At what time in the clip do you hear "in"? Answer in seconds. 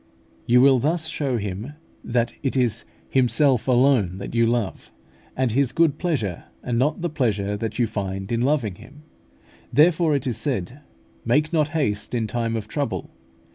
8.31-8.41, 12.15-12.25